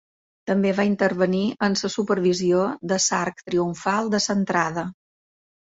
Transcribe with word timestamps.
També 0.51 0.71
va 0.77 0.85
intervenir 0.91 1.43
en 1.69 1.77
la 1.83 1.91
supervisió 1.97 2.65
de 2.93 3.01
l'arc 3.11 3.47
triomfal 3.51 4.13
de 4.17 4.25
l'entrada. 4.27 4.93